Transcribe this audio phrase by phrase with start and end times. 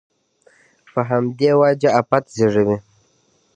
[0.91, 2.77] په همدې وجه افت زېږوي.